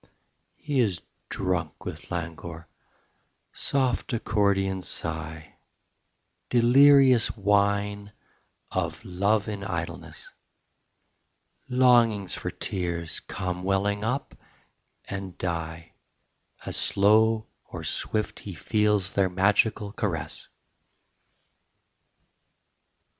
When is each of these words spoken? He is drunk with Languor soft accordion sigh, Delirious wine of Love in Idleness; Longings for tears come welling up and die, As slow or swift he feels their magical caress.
He 0.55 0.79
is 0.79 0.99
drunk 1.29 1.85
with 1.85 2.09
Languor 2.09 2.67
soft 3.53 4.11
accordion 4.13 4.81
sigh, 4.81 5.57
Delirious 6.49 7.37
wine 7.37 8.11
of 8.71 9.05
Love 9.05 9.47
in 9.47 9.63
Idleness; 9.63 10.31
Longings 11.69 12.33
for 12.33 12.49
tears 12.49 13.19
come 13.19 13.61
welling 13.63 14.03
up 14.03 14.33
and 15.05 15.37
die, 15.37 15.93
As 16.65 16.75
slow 16.77 17.45
or 17.65 17.83
swift 17.83 18.39
he 18.39 18.55
feels 18.55 19.11
their 19.13 19.29
magical 19.29 19.91
caress. 19.93 20.47